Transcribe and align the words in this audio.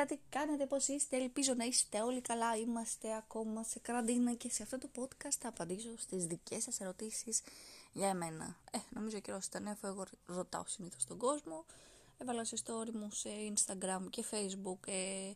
Καλησπέρα, 0.00 0.20
τι 0.30 0.36
κάνετε, 0.38 0.66
πώς 0.66 0.88
είστε, 0.88 1.16
ελπίζω 1.16 1.54
να 1.54 1.64
είστε 1.64 2.00
όλοι 2.00 2.20
καλά, 2.20 2.56
είμαστε 2.56 3.16
ακόμα 3.16 3.62
σε 3.62 3.78
καραντίνα 3.78 4.34
και 4.34 4.50
σε 4.50 4.62
αυτό 4.62 4.78
το 4.78 4.88
podcast 4.96 5.36
θα 5.38 5.48
απαντήσω 5.48 5.88
στις 5.96 6.26
δικές 6.26 6.62
σας 6.62 6.80
ερωτήσεις 6.80 7.42
για 7.92 8.08
εμένα. 8.08 8.56
Ε, 8.70 8.78
νομίζω 8.90 9.16
ο 9.16 9.20
καιρός 9.20 9.46
ήταν 9.46 9.66
έφω, 9.66 9.86
εγώ 9.86 10.04
ρωτάω 10.26 10.62
συνήθως 10.66 11.04
τον 11.04 11.16
κόσμο, 11.16 11.64
έβαλα 12.18 12.44
σε 12.44 12.56
story 12.64 12.90
μου 12.92 13.08
σε 13.10 13.28
Instagram 13.54 14.00
και 14.10 14.24
Facebook 14.30 14.88
ε, 14.88 15.32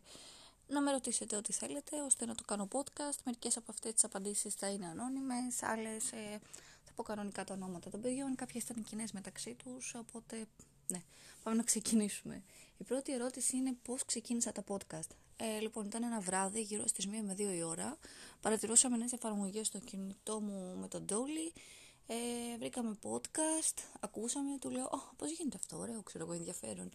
να 0.67 0.81
με 0.81 0.91
ρωτήσετε 0.91 1.35
ό,τι 1.35 1.53
θέλετε 1.53 2.01
ώστε 2.01 2.25
να 2.25 2.35
το 2.35 2.43
κάνω 2.43 2.67
podcast. 2.71 3.17
Μερικές 3.25 3.57
από 3.57 3.71
αυτές 3.71 3.93
τις 3.93 4.03
απαντήσεις 4.03 4.53
θα 4.53 4.67
είναι 4.67 4.85
ανώνυμες, 4.85 5.63
άλλες 5.63 6.11
ε, 6.11 6.39
θα 6.83 6.91
πω 6.95 7.03
κανονικά 7.03 7.43
τα 7.43 7.53
ονόματα 7.53 7.89
των 7.89 8.01
παιδιών, 8.01 8.35
κάποιες 8.35 8.63
ήταν 8.63 8.83
κοινέ 8.83 9.03
μεταξύ 9.13 9.55
τους, 9.63 9.95
οπότε 9.95 10.47
ναι, 10.87 11.01
πάμε 11.43 11.55
να 11.55 11.63
ξεκινήσουμε. 11.63 12.43
Η 12.77 12.83
πρώτη 12.83 13.13
ερώτηση 13.13 13.57
είναι 13.57 13.77
πώς 13.81 14.05
ξεκίνησα 14.05 14.51
τα 14.51 14.63
podcast. 14.67 15.09
Ε, 15.37 15.59
λοιπόν, 15.59 15.85
ήταν 15.85 16.03
ένα 16.03 16.19
βράδυ 16.19 16.61
γύρω 16.61 16.87
στις 16.87 17.07
1 17.07 17.09
με 17.23 17.33
2 17.33 17.55
η 17.55 17.63
ώρα. 17.63 17.97
Παρατηρούσαμε 18.41 18.97
νέες 18.97 19.13
εφαρμογές 19.13 19.67
στο 19.67 19.79
κινητό 19.79 20.39
μου 20.39 20.77
με 20.79 20.87
τον 20.87 21.05
Dolly. 21.09 21.59
Ε, 22.07 22.57
βρήκαμε 22.57 22.97
podcast, 23.03 23.77
ακούσαμε, 23.99 24.57
του 24.57 24.69
λέω, 24.69 24.89
oh, 24.91 25.15
πώς 25.17 25.31
γίνεται 25.31 25.57
αυτό, 25.57 25.77
ωραίο, 25.77 26.03
ξέρω 26.03 26.23
εγώ, 26.23 26.33
ενδιαφέρον. 26.33 26.91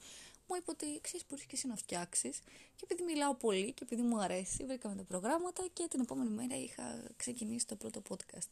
Μου 0.47 0.57
είπε 0.57 0.71
ότι 0.71 1.01
ξέρεις, 1.01 1.27
μπορείς 1.29 1.45
και 1.45 1.55
εσύ 1.57 1.67
να 1.67 1.77
φτιάξεις. 1.77 2.39
Και 2.77 2.83
επειδή 2.85 3.03
μιλάω 3.03 3.35
πολύ 3.35 3.73
και 3.73 3.85
επειδή 3.85 4.03
μου 4.03 4.21
αρέσει, 4.21 4.65
βρήκαμε 4.65 4.95
τα 4.95 5.05
προγράμματα 5.05 5.67
και 5.73 5.87
την 5.91 6.01
επόμενη 6.01 6.31
μέρα 6.31 6.57
είχα 6.57 7.03
ξεκινήσει 7.17 7.67
το 7.67 7.77
πρώτο 7.77 8.03
podcast. 8.09 8.49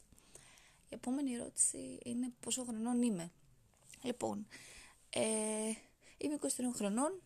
Η 0.89 0.95
επόμενη 0.95 1.33
ερώτηση 1.33 1.97
είναι 2.03 2.31
πόσο 2.39 2.63
χρονών 2.63 3.01
είμαι. 3.01 3.31
Λοιπόν, 4.01 4.47
ε, 5.09 5.21
είμαι 6.17 6.37
23 6.41 6.47
χρονών, 6.73 7.21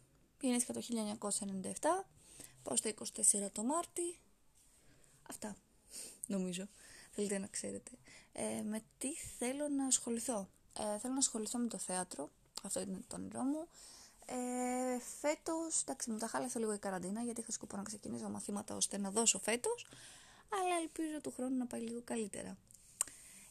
γεννήθηκα 0.47 0.73
το 0.73 0.81
1997, 0.89 2.05
πάω 2.63 2.75
στα 2.75 2.93
24 3.45 3.51
το 3.51 3.63
Μάρτι. 3.63 4.19
Αυτά, 5.29 5.55
νομίζω, 6.27 6.67
θέλετε 7.11 7.37
να 7.37 7.47
ξέρετε. 7.47 7.91
Ε, 8.31 8.61
με 8.61 8.83
τι 8.97 9.15
θέλω 9.37 9.67
να 9.67 9.85
ασχοληθώ; 9.85 10.49
Ε, 10.79 10.99
θέλω 10.99 11.13
να 11.13 11.19
ασχοληθώ 11.19 11.59
με 11.59 11.67
το 11.67 11.77
θέατρο, 11.77 12.29
αυτό 12.63 12.79
είναι 12.79 12.99
το 13.07 13.15
όνειρό 13.15 13.41
μου. 13.41 13.67
Ε, 14.25 14.99
φέτος, 15.19 15.81
εντάξει 15.81 16.11
μου 16.11 16.17
τα 16.17 16.27
χάλασε 16.27 16.59
λίγο 16.59 16.73
η 16.73 16.77
καραντίνα 16.77 17.21
γιατί 17.21 17.41
είχα 17.41 17.51
σκοπό 17.51 17.77
να 17.77 17.83
ξεκινήσω 17.83 18.29
μαθήματα 18.29 18.75
ώστε 18.75 18.97
να 18.97 19.11
δώσω 19.11 19.39
φέτος, 19.39 19.87
αλλά 20.49 20.75
ελπίζω 20.81 21.21
του 21.21 21.31
χρόνου 21.31 21.57
να 21.57 21.65
πάει 21.65 21.81
λίγο 21.81 22.01
καλύτερα. 22.03 22.57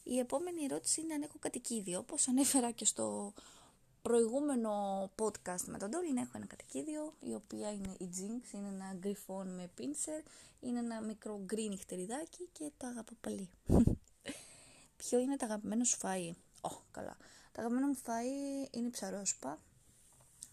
Η 0.03 0.19
επόμενη 0.19 0.65
ερώτηση 0.65 1.01
είναι 1.01 1.15
αν 1.15 1.23
έχω 1.23 1.39
κατοικίδιο, 1.39 1.99
όπως 1.99 2.29
ανέφερα 2.29 2.71
και 2.71 2.85
στο 2.85 3.33
προηγούμενο 4.03 4.73
podcast 5.19 5.65
με 5.67 5.79
τον 5.79 5.91
Ντόλιν 5.91 6.17
έχω 6.17 6.31
ένα 6.35 6.47
κατοικίδιο, 6.47 7.15
η 7.21 7.35
οποία 7.35 7.73
είναι 7.73 7.95
η 7.99 8.09
Jinx, 8.17 8.55
είναι 8.55 8.69
ένα 8.69 8.95
γκριφόν 8.95 9.55
με 9.55 9.71
πίνσερ, 9.75 10.23
είναι 10.61 10.79
ένα 10.79 11.01
μικρό 11.01 11.41
γκρι 11.45 11.69
νυχτεριδάκι 11.69 12.49
και 12.53 12.71
το 12.77 12.87
αγαπώ 12.87 13.13
πολύ. 13.21 13.51
Ποιο 14.97 15.19
είναι 15.19 15.37
το 15.37 15.45
αγαπημένο 15.45 15.85
σου 15.85 15.99
φαΐ; 16.03 16.33
Ω, 16.61 16.71
καλά. 16.91 17.17
Το 17.53 17.61
αγαπημένο 17.61 17.87
μου 17.87 17.99
φαΐ 18.07 18.69
είναι 18.71 18.87
η 18.87 18.91
ψαρόσπα, 18.91 19.59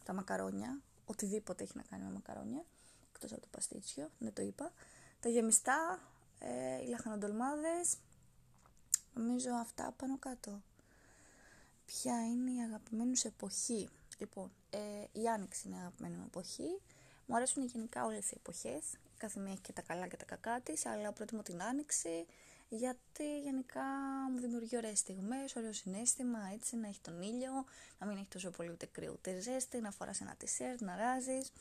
τα 0.03 0.13
μακαρόνια, 0.13 0.81
οτιδήποτε 1.05 1.63
έχει 1.63 1.73
να 1.75 1.83
κάνει 1.83 2.03
με 2.03 2.11
μακαρόνια, 2.11 2.65
εκτός 3.09 3.31
από 3.31 3.41
το 3.41 3.47
παστίτσιο, 3.51 4.09
δεν 4.19 4.33
το 4.33 4.41
είπα. 4.41 4.71
Τα 5.19 5.29
γεμιστά, 5.29 5.99
ε, 6.39 6.81
οι 6.83 6.87
λαχανοντολμάδες, 6.87 7.97
νομίζω 9.13 9.49
αυτά 9.53 9.93
πάνω 9.97 10.17
κάτω 10.17 10.61
ποια 11.91 12.25
είναι 12.25 12.51
η 12.51 12.61
αγαπημένη 12.61 13.17
σου 13.17 13.27
εποχή. 13.27 13.89
Λοιπόν, 14.17 14.51
ε, 14.69 14.79
η 15.11 15.27
Άνοιξη 15.27 15.67
είναι 15.67 15.75
η 15.75 15.79
αγαπημένη 15.79 16.15
μου 16.15 16.23
εποχή. 16.25 16.81
Μου 17.25 17.35
αρέσουν 17.35 17.65
γενικά 17.65 18.05
όλες 18.05 18.31
οι 18.31 18.33
εποχές. 18.37 18.83
Κάθε 19.17 19.39
μία 19.39 19.51
έχει 19.51 19.61
και 19.61 19.71
τα 19.73 19.81
καλά 19.81 20.07
και 20.07 20.17
τα 20.17 20.25
κακά 20.25 20.61
της, 20.61 20.85
αλλά 20.85 21.11
προτιμώ 21.11 21.41
την 21.41 21.61
Άνοιξη, 21.61 22.25
γιατί 22.69 23.39
γενικά 23.39 23.81
μου 24.31 24.39
δημιουργεί 24.39 24.77
ωραίες 24.77 24.99
στιγμές, 24.99 25.55
ωραίο 25.55 25.73
συνέστημα, 25.73 26.39
έτσι, 26.53 26.75
να 26.75 26.87
έχει 26.87 26.99
τον 27.01 27.21
ήλιο, 27.21 27.51
να 27.99 28.07
μην 28.07 28.17
έχει 28.17 28.27
τόσο 28.27 28.49
πολύ 28.49 28.69
ούτε 28.69 28.85
κρύο 28.85 29.11
ούτε 29.11 29.39
ζέστη, 29.39 29.79
να 29.79 29.91
φοράς 29.91 30.21
ένα 30.21 30.35
τισέρτ, 30.35 30.81
να 30.81 30.95
ράζεις. 30.95 31.51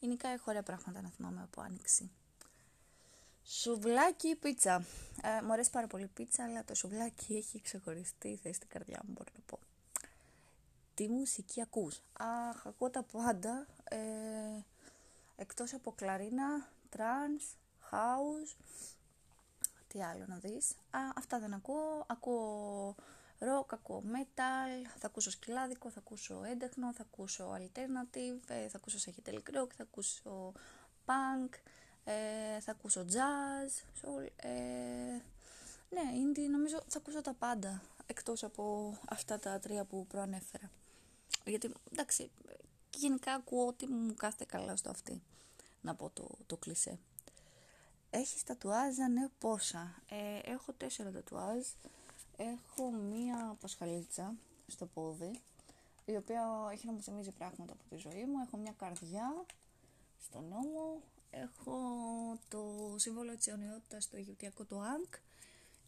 Γενικά 0.00 0.28
έχω 0.28 0.44
ωραία 0.46 0.62
πράγματα 0.62 1.02
να 1.02 1.08
θυμάμαι 1.08 1.42
από 1.42 1.60
Άνοιξη. 1.60 2.10
Σουβλάκι 3.44 4.28
ή 4.28 4.36
πίτσα. 4.36 4.84
Ε, 5.22 5.42
μου 5.42 5.52
αρέσει 5.52 5.70
πάρα 5.70 5.86
πολύ 5.86 6.04
η 6.04 6.10
πίτσα, 6.14 6.44
αλλά 6.44 6.64
το 6.64 6.74
σουβλάκι 6.74 7.34
έχει 7.34 7.60
ξεχωριστή 7.60 8.38
θέση 8.42 8.54
στην 8.54 8.68
καρδιά 8.68 9.00
μου, 9.04 9.12
μπορώ 9.12 9.30
να 9.34 9.40
πω 9.46 9.58
τι 11.02 11.08
μουσική 11.08 11.60
ακούς. 11.60 12.00
Αχ, 12.12 12.66
ακούω 12.66 12.90
τα 12.90 13.02
πάντα, 13.02 13.66
ε, 13.84 13.96
εκτός 15.36 15.74
από 15.74 15.92
κλαρίνα, 15.92 16.68
trance, 16.88 17.44
house, 17.90 18.56
τι 19.88 20.02
άλλο 20.02 20.24
να 20.26 20.36
δεις. 20.36 20.70
Α, 20.70 21.00
αυτά 21.16 21.38
δεν 21.38 21.54
ακούω, 21.54 22.04
ακούω 22.06 22.94
rock, 23.38 23.66
ακούω 23.68 24.02
metal, 24.06 24.88
θα 24.98 25.06
ακούσω 25.06 25.30
σκυλάδικο, 25.30 25.90
θα 25.90 25.98
ακούσω 25.98 26.42
έντεχνο, 26.44 26.92
θα 26.92 27.02
ακούσω 27.02 27.52
alternative, 27.52 28.40
ε, 28.48 28.68
θα 28.68 28.76
ακούσω 28.76 28.98
psychedelic 28.98 29.60
rock, 29.60 29.68
θα 29.76 29.82
ακούσω 29.82 30.52
punk, 31.06 31.54
ε, 32.04 32.60
θα 32.60 32.70
ακούσω 32.70 33.04
jazz, 33.08 34.02
soul, 34.02 34.26
ε, 34.36 34.50
ναι, 35.90 36.02
indie, 36.14 36.50
νομίζω 36.50 36.82
θα 36.88 36.98
ακούσω 36.98 37.20
τα 37.20 37.34
πάντα, 37.34 37.82
εκτός 38.06 38.44
από 38.44 38.94
αυτά 39.08 39.38
τα 39.38 39.58
τρία 39.58 39.84
που 39.84 40.06
προανέφερα. 40.06 40.70
Γιατί 41.52 41.72
εντάξει, 41.92 42.30
γενικά 42.96 43.34
ακούω 43.34 43.66
ότι 43.66 43.86
μου 43.86 44.14
κάθεται 44.14 44.44
καλά 44.44 44.76
στο 44.76 44.90
αυτή. 44.90 45.22
Να 45.80 45.94
πω 45.94 46.10
το, 46.10 46.28
το 46.46 46.56
κλισέ. 46.56 46.98
Έχεις 48.10 48.42
τατουάζ, 48.44 48.96
ναι, 48.96 49.28
πόσα; 49.38 50.02
Ε, 50.08 50.50
έχω 50.50 50.72
τέσσερα 50.72 51.10
τατουάζ. 51.10 51.66
Έχω 52.36 52.90
μία 52.90 53.56
πασχαλίτσα 53.60 54.34
στο 54.66 54.86
πόδι, 54.86 55.40
η 56.04 56.16
οποία 56.16 56.68
έχει 56.72 56.86
να 56.86 56.92
μου 56.92 57.02
θυμίζει 57.02 57.30
πράγματα 57.30 57.72
από 57.72 57.82
τη 57.88 57.96
ζωή 57.96 58.24
μου. 58.24 58.38
Έχω 58.46 58.56
μια 58.56 58.74
καρδιά 58.78 59.44
στον 60.20 60.44
νόμο. 60.48 61.00
Έχω 61.30 61.78
το 62.48 62.94
σύμβολο 62.96 63.36
της 63.36 63.46
αιωνιότητας 63.46 64.04
στο 64.04 64.16
Αιγυπτιακό 64.16 64.64
το 64.64 64.80
ΑΝΚ 64.80 65.14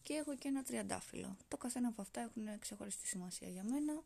και 0.02 0.14
έχω 0.14 0.36
και 0.36 0.48
ένα 0.48 0.62
τριαντάφυλλο. 0.62 1.36
Το 1.48 1.56
καθένα 1.56 1.88
από 1.88 2.02
αυτά 2.02 2.20
έχουν 2.20 2.58
ξεχωριστή 2.58 3.06
σημασία 3.06 3.48
για 3.48 3.64
μένα 3.64 4.02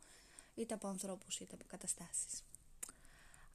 είτε 0.58 0.74
από 0.74 0.88
ανθρώπους 0.88 1.41
είτε 1.41 1.54
από 1.54 1.64
καταστάσεις. 1.69 2.42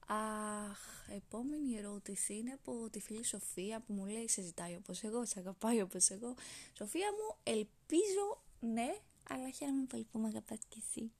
Αχ, 0.06 0.78
επόμενη 1.08 1.76
ερώτηση 1.76 2.34
είναι 2.34 2.52
από 2.52 2.88
τη 2.90 3.00
φίλη 3.00 3.24
Σοφία 3.24 3.80
που 3.80 3.92
μου 3.92 4.04
λέει 4.04 4.28
σε 4.28 4.42
ζητάει 4.42 4.74
όπως 4.74 5.02
εγώ, 5.02 5.24
σε 5.24 5.38
αγαπάει 5.38 5.80
όπως 5.80 6.10
εγώ. 6.10 6.34
Σοφία 6.76 7.08
μου, 7.12 7.36
ελπίζω 7.42 8.42
ναι, 8.60 8.96
αλλά 9.28 9.50
χαίρομαι 9.50 9.84
πολύ 9.84 10.06
που 10.12 10.18
με 10.18 10.28
αγαπάς 10.28 10.58
και 10.68 10.76
εσύ. 10.78 11.12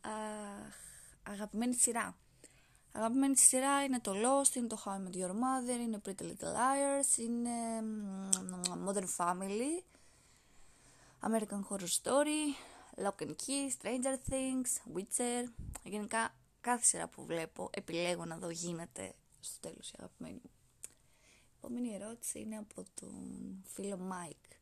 Αχ, 0.00 0.74
αγαπημένη 1.22 1.74
σειρά. 1.74 2.16
Αγαπημένη 2.92 3.36
σειρά 3.36 3.84
είναι 3.84 4.00
το 4.00 4.12
Lost, 4.12 4.54
είναι 4.54 4.66
το 4.66 4.82
How 4.84 4.90
I 4.90 4.96
Met 4.96 5.16
Your 5.16 5.30
Mother, 5.30 5.80
είναι 5.80 6.00
Pretty 6.06 6.22
Little 6.22 6.54
Liars, 6.54 7.18
είναι 7.18 7.50
Modern 8.86 9.08
Family, 9.16 9.82
American 11.20 11.60
Horror 11.68 11.88
Story, 12.02 12.54
Lock 13.04 13.22
and 13.22 13.34
Key, 13.46 13.70
Stranger 13.78 14.16
Things, 14.30 14.96
Witcher. 14.96 15.44
Γενικά 15.84 16.34
κάθε 16.60 16.84
σειρά 16.84 17.08
που 17.08 17.24
βλέπω 17.24 17.70
επιλέγω 17.74 18.24
να 18.24 18.36
δω 18.36 18.50
γίνεται 18.50 19.14
στο 19.40 19.68
τέλος 19.68 19.90
η 19.90 19.94
αγαπημένη 19.98 20.40
μου. 20.44 20.50
Η 20.82 21.54
επόμενη 21.58 21.94
ερώτηση 21.94 22.40
είναι 22.40 22.56
από 22.56 22.84
τον 22.94 23.64
φίλο 23.64 23.98
Mike. 24.10 24.56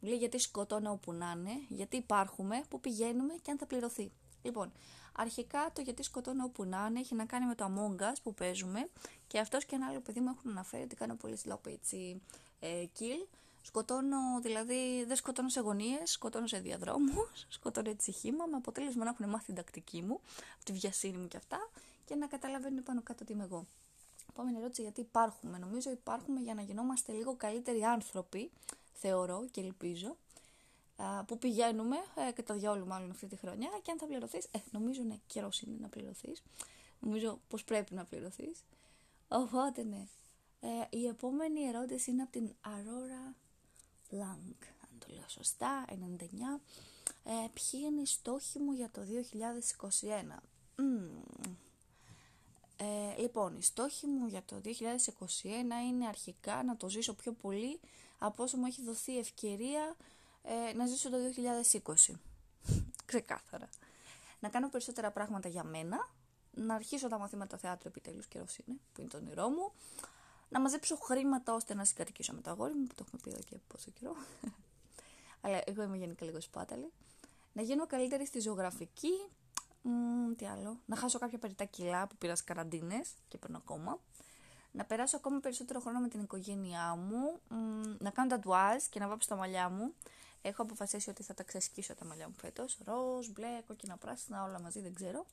Μου 0.00 0.08
λέει 0.08 0.18
γιατί 0.18 0.38
σκοτώνω 0.38 0.90
όπου 0.90 1.12
να 1.12 1.34
είναι, 1.38 1.52
γιατί 1.68 1.96
υπάρχουμε, 1.96 2.64
πού 2.68 2.80
πηγαίνουμε 2.80 3.34
και 3.42 3.50
αν 3.50 3.58
θα 3.58 3.66
πληρωθεί. 3.66 4.12
Λοιπόν, 4.42 4.72
αρχικά 5.12 5.70
το 5.72 5.80
γιατί 5.80 6.02
σκοτώνω 6.02 6.44
όπου 6.44 6.64
να 6.64 6.86
είναι 6.88 7.00
έχει 7.00 7.14
να 7.14 7.24
κάνει 7.24 7.46
με 7.46 7.54
το 7.54 7.64
Among 7.64 8.02
Us 8.02 8.14
που 8.22 8.34
παίζουμε 8.34 8.88
και 9.26 9.38
αυτός 9.38 9.64
και 9.64 9.74
ένα 9.74 9.86
άλλο 9.86 10.00
παιδί 10.00 10.20
μου 10.20 10.34
έχουν 10.38 10.50
αναφέρει 10.50 10.82
ότι 10.82 10.94
κάνω 10.96 11.14
πολύ 11.14 11.38
slow 11.44 11.66
έτσι 11.66 12.22
ε, 12.60 12.84
kill 12.98 13.26
Σκοτώνω, 13.62 14.40
δηλαδή 14.42 15.04
δεν 15.04 15.16
σκοτώνω 15.16 15.48
σε 15.48 15.60
γωνίες, 15.60 16.10
σκοτώνω 16.10 16.46
σε 16.46 16.58
διαδρόμους, 16.58 17.46
σκοτώνω 17.56 17.90
έτσι 17.90 18.12
χήμα, 18.12 18.46
με 18.46 18.56
αποτέλεσμα 18.56 19.04
να 19.04 19.10
έχουν 19.10 19.28
μάθει 19.28 19.44
την 19.44 19.54
τακτική 19.54 20.02
μου, 20.02 20.20
τη 20.64 20.72
βιασύνη 20.72 21.16
μου 21.16 21.28
και 21.28 21.36
αυτά, 21.36 21.70
και 22.04 22.14
να 22.14 22.26
καταλαβαίνουν 22.26 22.82
πάνω 22.82 23.02
κάτω 23.02 23.24
τι 23.24 23.32
είμαι 23.32 23.44
εγώ. 23.44 23.66
Επόμενη 24.28 24.58
ερώτηση, 24.58 24.82
γιατί 24.82 25.00
υπάρχουμε. 25.00 25.58
Νομίζω 25.58 25.90
υπάρχουμε 25.90 26.40
για 26.40 26.54
να 26.54 26.62
γινόμαστε 26.62 27.12
λίγο 27.12 27.34
καλύτεροι 27.36 27.84
άνθρωποι, 27.84 28.50
θεωρώ 28.92 29.46
και 29.50 29.60
ελπίζω, 29.60 30.16
που 31.26 31.38
πηγαίνουμε 31.38 31.96
ε, 32.28 32.32
και 32.32 32.42
τα 32.42 32.54
διόλου 32.54 32.86
μάλλον 32.86 33.10
αυτή 33.10 33.26
τη 33.26 33.36
χρονιά 33.36 33.70
και 33.82 33.90
αν 33.90 33.98
θα 33.98 34.06
πληρωθείς, 34.06 34.44
ε, 34.44 34.58
νομίζω 34.70 35.02
ναι, 35.02 35.18
καιρός 35.26 35.60
είναι 35.60 35.76
να 35.80 35.88
πληρωθείς. 35.88 36.42
Νομίζω 37.00 37.40
πως 37.48 37.64
πρέπει 37.64 37.94
να 37.94 38.04
πληρωθείς. 38.04 38.64
Οπότε 39.28 39.84
ναι. 39.84 40.06
Ε, 40.60 40.68
η 40.90 41.06
επόμενη 41.06 41.62
ερώτηση 41.62 42.10
είναι 42.10 42.22
από 42.22 42.30
την 42.30 42.54
Aurora 42.64 43.34
Blanc, 44.10 44.66
αν 44.80 44.98
το 44.98 45.06
λέω 45.08 45.28
σωστά, 45.28 45.84
99. 45.88 46.60
Ε, 47.24 47.30
ποιοι 47.30 47.80
είναι 47.86 48.00
οι 48.00 48.06
στόχοι 48.06 48.58
μου 48.58 48.72
για 48.72 48.90
το 48.90 49.00
2021. 49.02 50.82
Ε, 52.76 53.20
λοιπόν, 53.20 53.56
η 53.56 53.62
στόχη 53.62 54.06
μου 54.06 54.26
για 54.26 54.42
το 54.44 54.60
2021 54.64 54.66
είναι 55.88 56.06
αρχικά 56.06 56.62
να 56.62 56.76
το 56.76 56.88
ζήσω 56.88 57.14
πιο 57.14 57.32
πολύ 57.32 57.80
από 58.18 58.42
όσο 58.42 58.56
μου 58.56 58.66
έχει 58.66 58.82
δοθεί 58.82 59.18
ευκαιρία 59.18 59.96
ε, 60.42 60.72
να 60.72 60.86
ζήσω 60.86 61.10
το 61.10 61.16
2020. 61.82 62.14
Ξεκάθαρα. 63.10 63.68
Να 64.40 64.48
κάνω 64.48 64.68
περισσότερα 64.68 65.10
πράγματα 65.10 65.48
για 65.48 65.64
μένα, 65.64 66.08
να 66.54 66.74
αρχίσω 66.74 67.08
τα 67.08 67.18
μαθήματα 67.18 67.56
θεάτρου 67.56 67.88
επιτέλους 67.88 68.26
καιρός 68.26 68.58
είναι, 68.58 68.78
που 68.92 69.00
είναι 69.00 69.10
το 69.10 69.16
όνειρό 69.16 69.48
μου, 69.48 69.72
να 70.50 70.60
μαζέψω 70.60 70.96
χρήματα 70.96 71.54
ώστε 71.54 71.74
να 71.74 71.84
συγκατοικήσω 71.84 72.32
με 72.32 72.40
το 72.40 72.50
αγόρι 72.50 72.74
μου, 72.74 72.86
που 72.86 72.94
το 72.94 73.04
έχουμε 73.06 73.20
πει 73.24 73.30
εδώ 73.30 73.40
και 73.40 73.56
πόσο 73.68 73.90
καιρό. 73.90 74.16
Αλλά 75.42 75.60
εγώ 75.64 75.82
είμαι 75.82 75.96
γενικά 75.96 76.24
λίγο 76.24 76.40
σπάταλη. 76.40 76.92
Να 77.52 77.62
γίνω 77.62 77.86
καλύτερη 77.86 78.26
στη 78.26 78.40
ζωγραφική. 78.40 79.28
Μ, 79.82 80.32
τι 80.36 80.46
άλλο. 80.46 80.78
Να 80.86 80.96
χάσω 80.96 81.18
κάποια 81.18 81.38
περιτά 81.38 81.64
κιλά 81.64 82.06
που 82.06 82.16
πήρα 82.16 82.34
καραντίνες 82.44 83.10
και 83.28 83.38
παίρνω 83.38 83.56
ακόμα. 83.56 83.98
Να 84.72 84.84
περάσω 84.84 85.16
ακόμα 85.16 85.40
περισσότερο 85.40 85.80
χρόνο 85.80 85.98
με 85.98 86.08
την 86.08 86.20
οικογένειά 86.20 86.94
μου. 86.94 87.40
Μ, 87.48 87.94
να 87.98 88.10
κάνω 88.10 88.28
τατουάζ 88.28 88.84
και 88.84 88.98
να 88.98 89.08
βάψω 89.08 89.28
τα 89.28 89.36
μαλλιά 89.36 89.68
μου. 89.68 89.94
Έχω 90.42 90.62
αποφασίσει 90.62 91.10
ότι 91.10 91.22
θα 91.22 91.34
τα 91.34 91.42
ξεσκίσω 91.42 91.94
τα 91.94 92.04
μαλλιά 92.04 92.28
μου 92.28 92.34
φέτος. 92.40 92.78
Ροζ, 92.84 93.28
μπλε, 93.28 93.62
κόκκινα, 93.66 93.96
πράσινα, 93.96 94.42
όλα 94.42 94.60
μαζί, 94.60 94.80
δεν 94.80 94.94
ξέρω. 94.94 95.26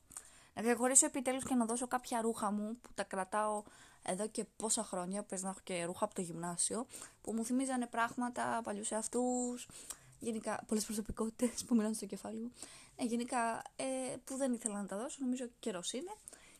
Να 0.54 0.62
διαχωρίσω 0.62 1.06
επιτέλους 1.06 1.44
και 1.44 1.54
να 1.54 1.64
δώσω 1.64 1.86
κάποια 1.86 2.20
ρούχα 2.20 2.50
μου 2.50 2.78
που 2.82 2.88
τα 2.94 3.04
κρατάω 3.04 3.62
εδώ 4.10 4.28
και 4.28 4.44
πόσα 4.56 4.84
χρόνια. 4.84 5.22
Πες 5.22 5.42
να 5.42 5.48
έχω 5.48 5.58
και 5.64 5.84
ρούχα 5.84 6.04
από 6.04 6.14
το 6.14 6.20
γυμνάσιο 6.20 6.86
που 7.22 7.32
μου 7.32 7.44
θυμίζανε 7.44 7.86
πράγματα, 7.86 8.60
παλιούς 8.64 8.90
εαυτούς, 8.90 9.68
γενικά 10.18 10.64
πολλές 10.66 10.84
προσωπικότητες 10.84 11.64
που 11.64 11.74
μιλάνε 11.74 11.94
στο 11.94 12.06
κεφάλι 12.06 12.38
μου. 12.38 12.52
Ε, 12.96 13.04
γενικά 13.04 13.62
ε, 13.76 13.84
που 14.24 14.36
δεν 14.36 14.52
ήθελα 14.52 14.80
να 14.80 14.86
τα 14.86 14.96
δώσω, 14.96 15.16
νομίζω 15.20 15.48
καιρός 15.60 15.92
είναι. 15.92 16.12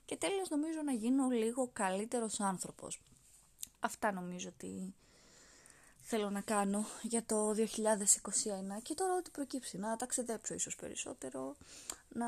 Και 0.04 0.16
τέλος 0.16 0.48
νομίζω 0.48 0.82
να 0.84 0.92
γίνω 0.92 1.28
λίγο 1.28 1.70
καλύτερος 1.72 2.40
άνθρωπος. 2.40 3.00
Αυτά 3.80 4.12
νομίζω 4.12 4.48
ότι 4.48 4.94
θέλω 6.10 6.30
να 6.30 6.40
κάνω 6.40 6.86
για 7.02 7.24
το 7.24 7.50
2021 7.50 7.56
και 8.82 8.94
τώρα 8.94 9.14
ό,τι 9.14 9.30
προκύψει, 9.30 9.78
να 9.78 9.96
ταξιδέψω 9.96 10.54
ίσως 10.54 10.76
περισσότερο, 10.76 11.56
να 12.08 12.26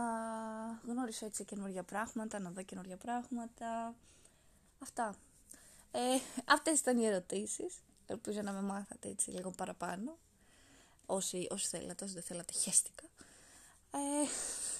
γνώρισω 0.87 1.27
έτσι 1.27 1.45
καινούργια 1.45 1.83
πράγματα, 1.83 2.39
να 2.39 2.51
δω 2.51 2.63
καινούργια 2.63 2.97
πράγματα, 2.97 3.95
αυτά. 4.83 5.17
Ε, 5.91 6.01
αυτές 6.45 6.81
ήταν 6.81 6.99
οι 6.99 7.07
ερωτήσεις, 7.07 7.75
ελπίζω 8.07 8.43
να 8.43 8.53
με 8.53 8.63
μάθατε 8.63 9.09
έτσι 9.09 9.31
λίγο 9.31 9.51
παραπάνω, 9.51 10.19
όσοι, 11.07 11.47
όσοι 11.51 11.69
θέλατε, 11.69 12.05
όσοι 12.05 12.15
δεν 12.15 12.23
θέλατε 12.23 12.53
χέστηκα. 12.53 13.05
Ε, 13.91 13.99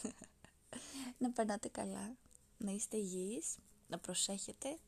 να 1.25 1.31
περνάτε 1.31 1.69
καλά, 1.69 2.17
να 2.59 2.71
είστε 2.71 2.97
υγιείς, 2.97 3.57
να 3.89 3.99
προσέχετε 3.99 4.79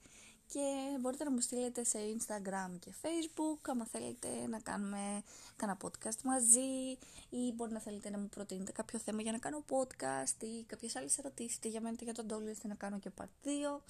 και 0.53 0.97
μπορείτε 1.01 1.25
να 1.25 1.31
μου 1.31 1.41
στείλετε 1.41 1.85
σε 1.85 1.99
Instagram 1.99 2.71
και 2.79 2.93
Facebook 3.03 3.59
άμα 3.63 3.87
θέλετε 3.87 4.29
να 4.49 4.59
κάνουμε 4.59 5.23
κάνα 5.57 5.77
podcast 5.83 6.21
μαζί 6.23 6.99
ή 7.31 7.53
μπορεί 7.55 7.73
να 7.73 7.81
θέλετε 7.81 8.11
να 8.11 8.19
μου 8.19 8.29
προτείνετε 8.29 8.73
κάποιο 8.73 8.99
θέμα 8.99 9.23
για 9.23 9.33
να 9.33 9.39
κάνω 9.39 9.65
podcast 9.69 10.43
ή 10.43 10.65
κάποιες 10.67 10.97
άλλες 10.97 11.19
ερωτήσεις 11.19 11.57
είτε 11.57 11.69
για 11.69 11.81
μένα 11.81 11.95
είτε 11.95 12.05
για 12.05 12.15
τον 12.15 12.27
Τόλιο 12.29 12.51
ώστε 12.51 12.69
να 12.69 12.75
κάνω 12.75 12.99
και 12.99 13.11
part 13.21 13.47
2 13.47 13.81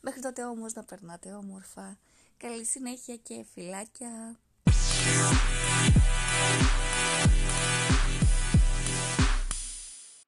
Μέχρι 0.00 0.20
τότε 0.20 0.44
όμως 0.44 0.72
να 0.72 0.84
περνάτε 0.84 1.32
όμορφα. 1.32 1.98
Καλή 2.36 2.64
συνέχεια 2.64 3.16
και 3.16 3.44
φιλάκια. 3.54 4.38